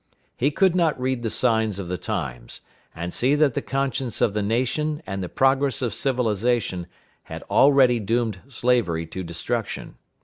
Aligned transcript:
He 0.35 0.49
could 0.49 0.75
not 0.75 0.99
read 0.99 1.21
the 1.21 1.29
signs 1.29 1.77
of 1.77 1.87
the 1.87 1.95
times, 1.95 2.61
and 2.95 3.13
see 3.13 3.35
that 3.35 3.53
the 3.53 3.61
conscience 3.61 4.19
of 4.19 4.33
the 4.33 4.41
nation 4.41 5.03
and 5.05 5.21
the 5.21 5.29
progress 5.29 5.83
of 5.83 5.93
civilization 5.93 6.87
had 7.25 7.43
already 7.51 7.99
doomed 7.99 8.39
slavery 8.49 9.05
to 9.05 9.21
destruction. 9.21 9.99